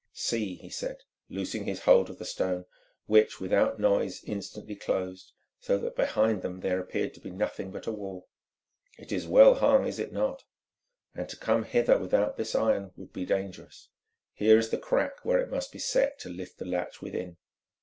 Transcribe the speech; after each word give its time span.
"See," 0.13 0.55
he 0.55 0.71
said, 0.71 0.97
loosing 1.29 1.65
his 1.65 1.81
hold 1.81 2.09
of 2.09 2.17
the 2.17 2.25
stone, 2.25 2.65
which 3.05 3.39
without 3.39 3.79
noise 3.79 4.23
instantly 4.23 4.75
closed, 4.75 5.31
so 5.59 5.77
that 5.77 5.95
behind 5.95 6.41
them 6.41 6.61
there 6.61 6.79
appeared 6.79 7.13
to 7.13 7.19
be 7.19 7.29
nothing 7.29 7.69
but 7.69 7.85
a 7.85 7.91
wall, 7.91 8.27
"it 8.97 9.11
is 9.11 9.27
well 9.27 9.53
hung, 9.53 9.85
is 9.85 9.99
it 9.99 10.11
not? 10.11 10.43
and 11.13 11.29
to 11.29 11.37
come 11.37 11.65
hither 11.65 11.99
without 11.99 12.35
this 12.35 12.55
iron 12.55 12.89
would 12.95 13.13
be 13.13 13.25
dangerous. 13.27 13.89
Here 14.33 14.57
is 14.57 14.71
the 14.71 14.79
crack 14.79 15.23
where 15.23 15.37
it 15.37 15.51
must 15.51 15.71
be 15.71 15.77
set 15.77 16.17
to 16.21 16.29
lift 16.29 16.57
the 16.57 16.65
latch 16.65 17.03
within." 17.03 17.37